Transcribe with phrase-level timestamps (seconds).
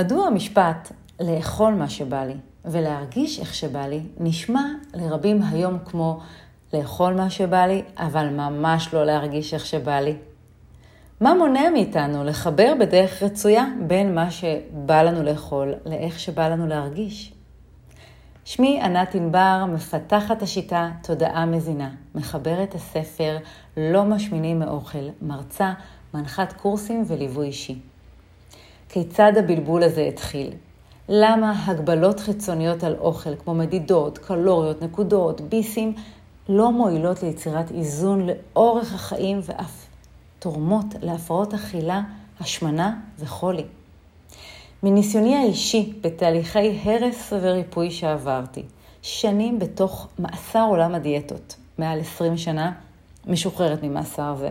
[0.00, 4.62] מדוע המשפט לאכול מה שבא לי ולהרגיש איך שבא לי נשמע
[4.94, 6.20] לרבים היום כמו
[6.72, 10.16] לאכול מה שבא לי, אבל ממש לא להרגיש איך שבא לי?
[11.20, 17.32] מה מונע מאיתנו לחבר בדרך רצויה בין מה שבא לנו לאכול לאיך שבא לנו להרגיש?
[18.44, 23.36] שמי ענת ענבר, מפתחת השיטה תודעה מזינה, מחברת הספר
[23.76, 25.72] לא משמינים מאוכל, מרצה,
[26.14, 27.89] מנחת קורסים וליווי אישי.
[28.92, 30.50] כיצד הבלבול הזה התחיל?
[31.08, 35.94] למה הגבלות חיצוניות על אוכל, כמו מדידות, קלוריות, נקודות, ביסים,
[36.48, 39.86] לא מועילות ליצירת איזון לאורך החיים ואף
[40.38, 42.02] תורמות להפרעות אכילה,
[42.40, 43.64] השמנה וחולי.
[44.82, 48.62] מניסיוני האישי בתהליכי הרס וריפוי שעברתי,
[49.02, 52.72] שנים בתוך מאסר עולם הדיאטות, מעל 20 שנה,
[53.26, 54.50] משוחררת ממאסר זה.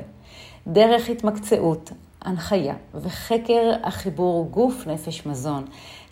[0.67, 1.91] דרך התמקצעות,
[2.21, 5.65] הנחיה וחקר החיבור גוף, נפש, מזון,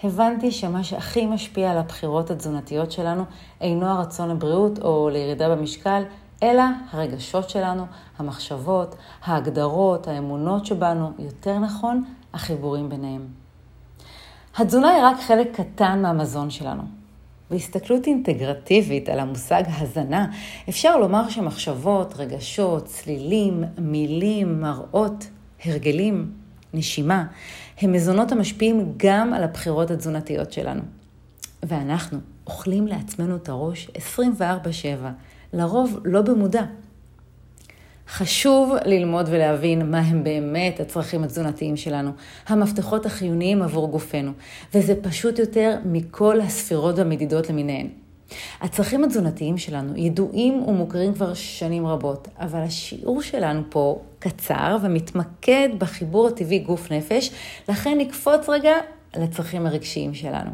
[0.04, 3.24] הבנתי שמה שהכי משפיע על הבחירות התזונתיות שלנו
[3.62, 6.04] אינו הרצון לבריאות או לירידה במשקל,
[6.44, 7.86] אלא הרגשות שלנו,
[8.18, 13.28] המחשבות, ההגדרות, האמונות שבנו, יותר נכון, החיבורים ביניהם.
[14.58, 16.84] התזונה היא רק חלק קטן מהמזון שלנו.
[17.52, 20.28] בהסתכלות אינטגרטיבית על המושג הזנה,
[20.70, 25.28] אפשר לומר שמחשבות, רגשות, צלילים, מילים, מראות,
[25.66, 26.32] הרגלים,
[26.74, 27.26] נשימה,
[27.82, 30.82] הם מזונות המשפיעים גם על הבחירות התזונתיות שלנו.
[31.64, 34.42] ואנחנו אוכלים לעצמנו את הראש 24/7,
[35.54, 36.64] לרוב לא במודע.
[38.10, 42.12] חשוב ללמוד ולהבין מה הם באמת הצרכים התזונתיים שלנו,
[42.48, 44.32] המפתחות החיוניים עבור גופנו,
[44.74, 47.88] וזה פשוט יותר מכל הספירות והמדידות למיניהן.
[48.62, 56.28] הצרכים התזונתיים שלנו ידועים ומוכרים כבר שנים רבות, אבל השיעור שלנו פה קצר ומתמקד בחיבור
[56.28, 57.32] הטבעי גוף-נפש,
[57.70, 58.74] לכן נקפוץ רגע
[59.16, 60.52] לצרכים הרגשיים שלנו.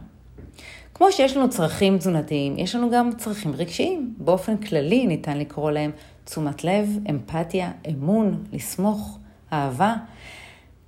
[0.93, 4.13] כמו שיש לנו צרכים תזונתיים, יש לנו גם צרכים רגשיים.
[4.17, 5.91] באופן כללי ניתן לקרוא להם
[6.25, 9.17] תשומת לב, אמפתיה, אמון, לסמוך,
[9.53, 9.95] אהבה.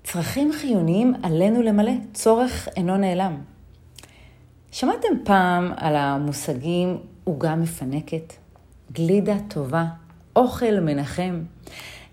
[0.04, 3.55] צרכים חיוניים עלינו למלא, צורך אינו נעלם.
[4.76, 8.34] שמעתם פעם על המושגים עוגה מפנקת,
[8.92, 9.86] גלידה טובה,
[10.36, 11.42] אוכל מנחם?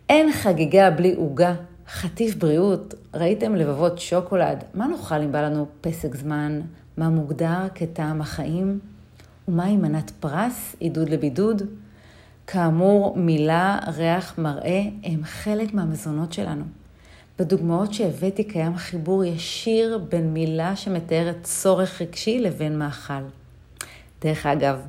[0.09, 1.55] אין חגיגה בלי עוגה,
[1.89, 6.61] חטיף בריאות, ראיתם לבבות שוקולד, מה נאכל אם בא לנו פסק זמן,
[6.97, 8.79] מה מוגדר כטעם החיים?
[9.49, 11.63] ומהי מנת פרס, עידוד לבידוד?
[12.47, 16.65] כאמור, מילה, ריח, מראה הם חלק מהמזונות שלנו.
[17.43, 23.23] בדוגמאות שהבאתי קיים חיבור ישיר בין מילה שמתארת צורך רגשי לבין מאכל.
[24.21, 24.81] דרך אגב,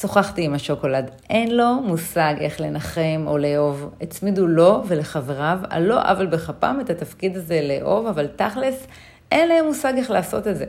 [0.00, 3.90] שוחחתי עם השוקולד, אין לו מושג איך לנחם או לאהוב.
[4.00, 8.86] הצמידו לו ולחבריו, על לא עוול בכפם את התפקיד הזה לאהוב, אבל תכלס,
[9.30, 10.64] אין להם מושג איך לעשות את זה.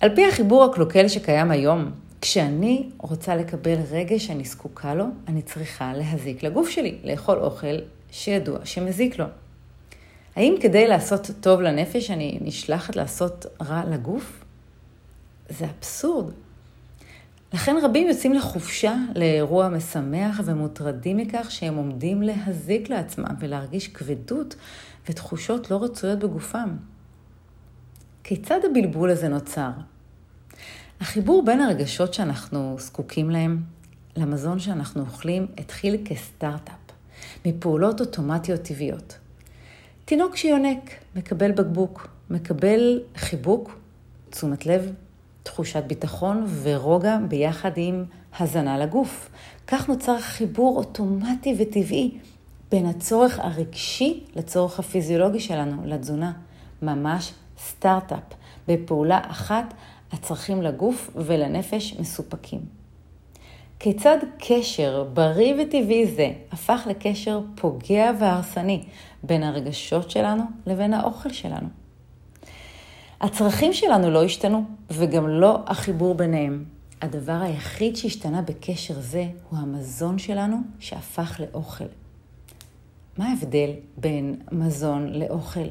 [0.00, 5.92] על פי החיבור הקלוקל שקיים היום, כשאני רוצה לקבל רגש שאני זקוקה לו, אני צריכה
[5.96, 7.76] להזיק לגוף שלי, לאכול אוכל
[8.10, 9.26] שידוע שמזיק לו.
[10.36, 14.44] האם כדי לעשות טוב לנפש אני נשלחת לעשות רע לגוף?
[15.48, 16.32] זה אבסורד.
[17.52, 24.56] לכן רבים יוצאים לחופשה, לאירוע משמח ומוטרדים מכך שהם עומדים להזיק לעצמם ולהרגיש כבדות
[25.08, 26.76] ותחושות לא רצויות בגופם.
[28.24, 29.70] כיצד הבלבול הזה נוצר?
[31.00, 33.62] החיבור בין הרגשות שאנחנו זקוקים להם
[34.16, 36.94] למזון שאנחנו אוכלים התחיל כסטארט-אפ,
[37.46, 39.18] מפעולות אוטומטיות טבעיות.
[40.04, 43.78] תינוק שיונק, מקבל בקבוק, מקבל חיבוק,
[44.30, 44.92] תשומת לב,
[45.42, 48.04] תחושת ביטחון ורוגע ביחד עם
[48.38, 49.30] הזנה לגוף.
[49.66, 52.18] כך נוצר חיבור אוטומטי וטבעי
[52.70, 56.32] בין הצורך הרגשי לצורך הפיזיולוגי שלנו, לתזונה.
[56.82, 58.22] ממש סטארט-אפ.
[58.68, 59.74] בפעולה אחת
[60.12, 62.81] הצרכים לגוף ולנפש מסופקים.
[63.82, 68.82] כיצד קשר בריא וטבעי זה הפך לקשר פוגע והרסני
[69.22, 71.68] בין הרגשות שלנו לבין האוכל שלנו?
[73.20, 76.64] הצרכים שלנו לא השתנו, וגם לא החיבור ביניהם.
[77.00, 81.84] הדבר היחיד שהשתנה בקשר זה הוא המזון שלנו שהפך לאוכל.
[83.18, 85.68] מה ההבדל בין מזון לאוכל?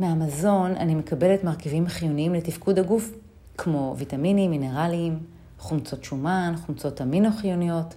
[0.00, 3.12] מהמזון אני מקבלת מרכיבים חיוניים לתפקוד הגוף,
[3.58, 5.18] כמו ויטמינים, מינרלים,
[5.60, 7.94] חומצות שומן, חומצות אמינו חיוניות.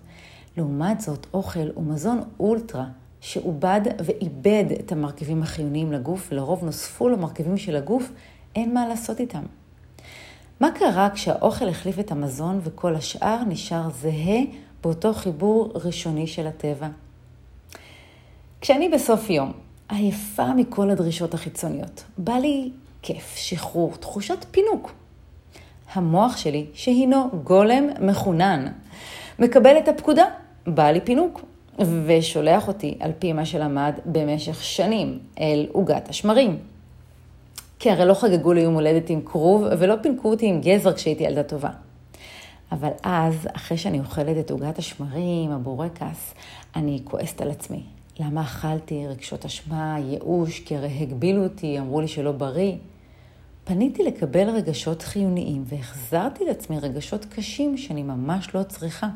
[0.57, 2.85] לעומת זאת, אוכל הוא מזון אולטרה
[3.21, 8.11] שעובד ואיבד את המרכיבים החיוניים לגוף, ולרוב נוספו למרכיבים של הגוף,
[8.55, 9.43] אין מה לעשות איתם.
[10.59, 14.39] מה קרה כשהאוכל החליף את המזון וכל השאר נשאר זהה
[14.83, 16.87] באותו חיבור ראשוני של הטבע?
[18.61, 19.51] כשאני בסוף יום
[19.89, 22.71] עייפה מכל הדרישות החיצוניות, בא לי
[23.01, 24.91] כיף, שחרור, תחושת פינוק.
[25.93, 28.67] המוח שלי, שהינו גולם מחונן,
[29.39, 30.25] מקבל את הפקודה,
[30.67, 31.41] בא לי פינוק,
[32.05, 36.57] ושולח אותי, על פי מה שלמד במשך שנים, אל עוגת השמרים.
[37.79, 41.23] כי הרי לא חגגו לי יום הולדת עם כרוב, ולא פינקו אותי עם גזר כשהייתי
[41.23, 41.69] ילדה טובה.
[42.71, 46.33] אבל אז, אחרי שאני אוכלת את עוגת השמרים, הבורקס,
[46.75, 47.83] אני כועסת על עצמי.
[48.19, 52.73] למה אכלתי רגשות אשמה, ייאוש, כי הרי הגבילו אותי, אמרו לי שלא בריא.
[53.63, 59.07] פניתי לקבל רגשות חיוניים והחזרתי לעצמי רגשות קשים שאני ממש לא צריכה.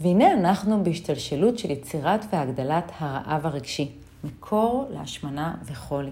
[0.00, 3.92] והנה אנחנו בהשתלשלות של יצירת והגדלת הרעב הרגשי,
[4.24, 6.10] מקור להשמנה וחולי.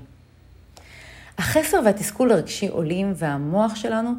[1.39, 4.11] החסר והתסכול הרגשי עולים והמוח שלנו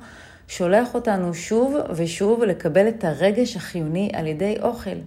[0.47, 4.97] שולח אותנו שוב ושוב לקבל את הרגש החיוני על ידי אוכל.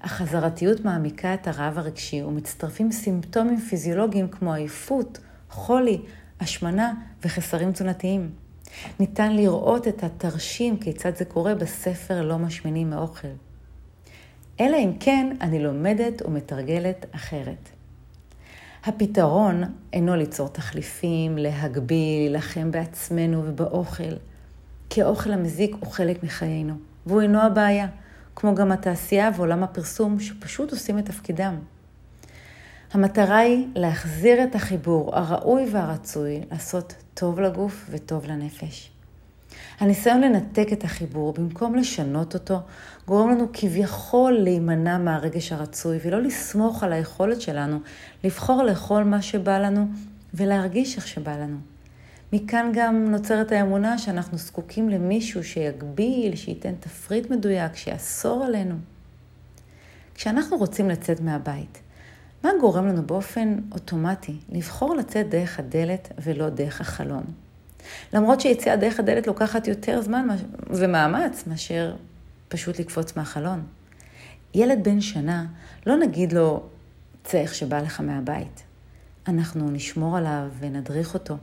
[0.00, 5.18] החזרתיות מעמיקה את הרעב הרגשי ומצטרפים סימפטומים פיזיולוגיים כמו עייפות,
[5.50, 6.00] חולי,
[6.40, 6.92] השמנה
[7.24, 8.30] וחסרים תזונתיים.
[9.00, 13.28] ניתן לראות את התרשים כיצד זה קורה בספר לא משמינים מאוכל.
[14.60, 17.68] אלא אם כן אני לומדת ומתרגלת אחרת.
[18.84, 19.62] הפתרון
[19.92, 24.14] אינו ליצור תחליפים, להגביל, להילחם בעצמנו ובאוכל,
[24.90, 26.74] כי האוכל המזיק הוא חלק מחיינו,
[27.06, 27.86] והוא אינו הבעיה,
[28.36, 31.54] כמו גם התעשייה ועולם הפרסום שפשוט עושים את תפקידם.
[32.92, 38.90] המטרה היא להחזיר את החיבור הראוי והרצוי לעשות טוב לגוף וטוב לנפש.
[39.80, 42.60] הניסיון לנתק את החיבור במקום לשנות אותו,
[43.06, 47.78] גורם לנו כביכול להימנע מהרגש הרצוי ולא לסמוך על היכולת שלנו
[48.24, 49.88] לבחור לאכול מה שבא לנו
[50.34, 51.56] ולהרגיש איך שבא לנו.
[52.32, 58.74] מכאן גם נוצרת האמונה שאנחנו זקוקים למישהו שיגביל, שייתן תפריט מדויק, שיאסור עלינו.
[60.14, 61.78] כשאנחנו רוצים לצאת מהבית,
[62.44, 67.24] מה גורם לנו באופן אוטומטי לבחור לצאת דרך הדלת ולא דרך החלון?
[68.12, 70.28] למרות שיציאה דרך הדלת לוקחת יותר זמן
[70.70, 71.96] ומאמץ מאשר
[72.48, 73.62] פשוט לקפוץ מהחלון.
[74.54, 75.46] ילד בן שנה,
[75.86, 76.62] לא נגיד לו,
[77.24, 78.62] צא איך שבא לך מהבית.
[79.28, 81.36] אנחנו נשמור עליו ונדריך אותו.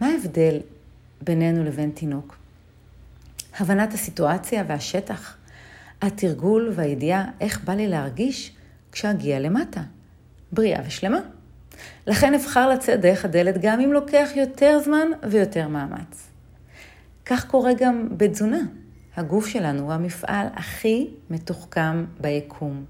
[0.00, 0.60] מה ההבדל
[1.22, 2.36] בינינו לבין תינוק?
[3.58, 5.36] הבנת הסיטואציה והשטח,
[6.02, 8.52] התרגול והידיעה איך בא לי להרגיש
[8.92, 9.82] כשאגיע למטה,
[10.54, 11.18] בריאה ושלמה.
[12.06, 16.28] לכן אבחר לצאת דרך הדלת גם אם לוקח יותר זמן ויותר מאמץ.
[17.26, 18.60] כך קורה גם בתזונה.
[19.16, 22.84] הגוף שלנו הוא המפעל הכי מתוחכם ביקום.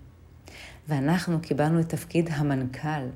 [0.88, 3.06] ואנחנו קיבלנו את תפקיד המנכ"ל.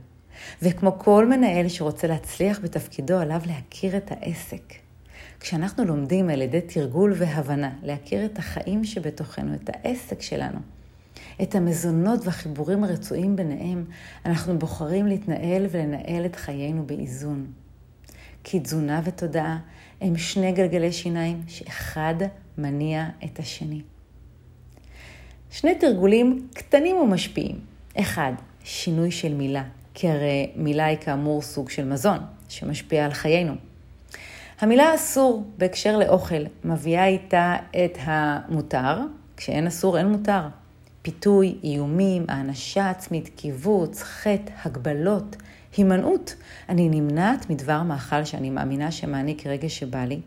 [0.63, 4.75] וכמו כל מנהל שרוצה להצליח בתפקידו, עליו להכיר את העסק.
[5.41, 10.59] כשאנחנו לומדים על ידי תרגול והבנה, להכיר את החיים שבתוכנו, את העסק שלנו,
[11.43, 13.85] את המזונות והחיבורים הרצויים ביניהם,
[14.27, 17.47] אנחנו בוחרים להתנהל ולנהל את חיינו באיזון.
[18.45, 19.59] כי תזונה ותודעה
[20.01, 22.15] הם שני גלגלי שיניים שאחד
[22.59, 23.83] מניע את השני.
[25.51, 27.61] שני תרגולים קטנים ומשפיעים.
[28.01, 28.33] אחד,
[28.65, 29.65] שינוי של מילה,
[29.95, 32.19] כי הרי מילה היא כאמור סוג של מזון
[32.49, 33.55] שמשפיע על חיינו.
[34.61, 38.99] המילה אסור בהקשר לאוכל מביאה איתה את המותר,
[39.37, 40.41] כשאין אסור אין מותר.
[41.09, 45.37] פיתוי, איומים, האנשה עצמית, קיבוץ, חטא, הגבלות,
[45.77, 46.35] הימנעות.
[46.69, 50.21] אני נמנעת מדבר מאכל שאני מאמינה שמעניק רגש שבא לי.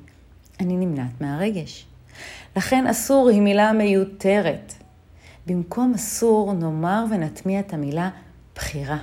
[0.60, 1.86] אני נמנעת מהרגש.
[2.56, 4.74] לכן אסור היא מילה מיותרת.
[5.48, 8.10] במקום אסור נאמר ונטמיע את המילה
[8.56, 8.98] בחירה.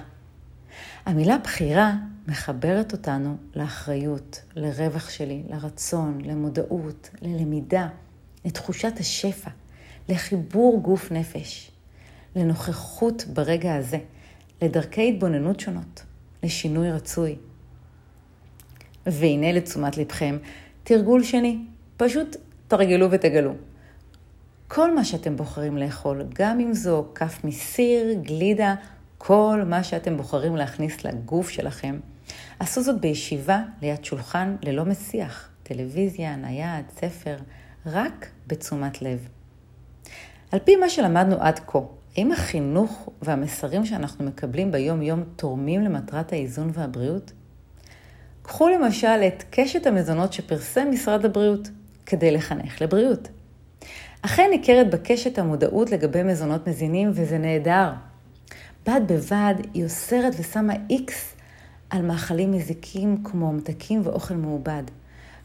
[1.06, 1.94] המילה בחירה
[2.28, 7.88] מחברת אותנו לאחריות, לרווח שלי, לרצון, למודעות, ללמידה,
[8.44, 9.50] לתחושת השפע.
[10.08, 11.70] לחיבור גוף נפש,
[12.36, 13.98] לנוכחות ברגע הזה,
[14.62, 16.02] לדרכי התבוננות שונות,
[16.42, 17.36] לשינוי רצוי.
[19.06, 20.38] והנה לתשומת לבכם,
[20.84, 21.58] תרגול שני,
[21.96, 22.36] פשוט
[22.68, 23.52] תרגלו ותגלו.
[24.68, 28.74] כל מה שאתם בוחרים לאכול, גם אם זו כף מסיר, גלידה,
[29.18, 31.98] כל מה שאתם בוחרים להכניס לגוף שלכם,
[32.58, 37.36] עשו זאת בישיבה ליד שולחן ללא מסיח, טלוויזיה, נייד, ספר,
[37.86, 39.28] רק בתשומת לב.
[40.52, 41.78] על פי מה שלמדנו עד כה,
[42.16, 47.32] האם החינוך והמסרים שאנחנו מקבלים ביום-יום תורמים למטרת האיזון והבריאות?
[48.42, 51.68] קחו למשל את קשת המזונות שפרסם משרד הבריאות
[52.06, 53.28] כדי לחנך לבריאות.
[54.22, 57.92] אכן ניכרת בקשת המודעות לגבי מזונות מזינים וזה נהדר.
[58.86, 61.34] בד בבד היא אוסרת ושמה איקס
[61.90, 64.82] על מאכלים מזיקים כמו ממתקים ואוכל מעובד.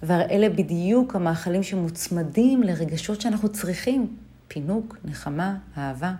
[0.03, 4.15] והרי אלה בדיוק המאכלים שמוצמדים לרגשות שאנחנו צריכים,
[4.53, 6.13] פינוק, נחמה, אהבה.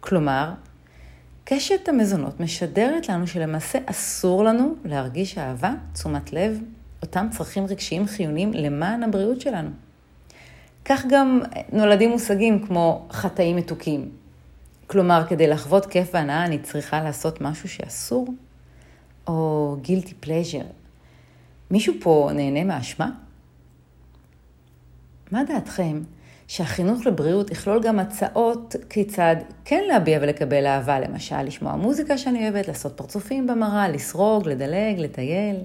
[0.00, 0.52] כלומר,
[1.44, 6.60] קשת המזונות משדרת לנו שלמעשה אסור לנו להרגיש אהבה, תשומת לב,
[7.02, 9.70] אותם צרכים רגשיים חיוניים למען הבריאות שלנו.
[10.84, 11.40] כך גם
[11.72, 14.10] נולדים מושגים כמו חטאים מתוקים.
[14.86, 18.34] כלומר, כדי לחוות כיף והנאה אני צריכה לעשות משהו שאסור?
[19.26, 20.64] או גילטי פלז'ר.
[21.70, 23.10] מישהו פה נהנה מאשמה?
[25.32, 26.00] מה דעתכם
[26.50, 32.68] שהחינוך לבריאות יכלול גם הצעות כיצד כן להביע ולקבל אהבה, למשל לשמוע מוזיקה שאני אוהבת,
[32.68, 35.56] לעשות פרצופים במראה, לסרוג, לדלג, לטייל?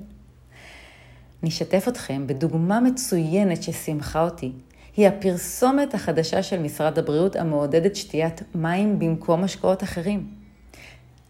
[1.43, 4.51] אני אשתף אתכם בדוגמה מצוינת ששימחה אותי.
[4.97, 10.27] היא הפרסומת החדשה של משרד הבריאות המעודדת שתיית מים במקום השקעות אחרים.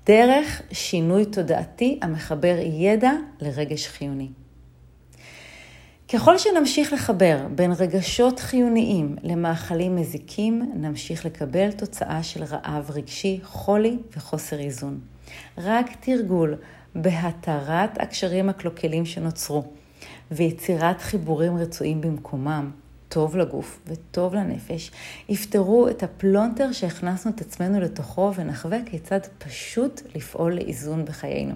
[0.06, 4.30] דרך שינוי תודעתי המחבר ידע לרגש חיוני.
[6.14, 13.98] ככל שנמשיך לחבר בין רגשות חיוניים למאכלים מזיקים, נמשיך לקבל תוצאה של רעב רגשי, חולי
[14.18, 15.00] וחוסר איזון.
[15.58, 16.56] רק תרגול
[16.96, 19.64] בהתרת הקשרים הקלוקלים שנוצרו
[20.32, 22.72] ויצירת חיבורים רצויים במקומם,
[23.10, 24.92] טוב לגוף וטוב לנפש,
[25.30, 31.56] יפתרו את הפלונטר שהכנסנו את עצמנו לתוכו ונחווה כיצד פשוט לפעול לאיזון בחיינו.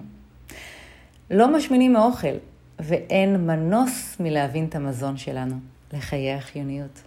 [1.30, 2.36] לא משמינים מאוכל,
[2.82, 5.54] ואין מנוס מלהבין את המזון שלנו
[5.92, 7.02] לחיי החיוניות.